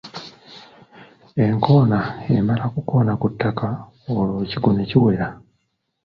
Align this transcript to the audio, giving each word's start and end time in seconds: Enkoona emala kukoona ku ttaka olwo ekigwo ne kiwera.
Enkoona 1.45 1.99
emala 2.35 2.65
kukoona 2.73 3.13
ku 3.21 3.27
ttaka 3.33 3.67
olwo 4.17 4.37
ekigwo 4.43 4.71
ne 4.73 4.83
kiwera. 4.89 5.27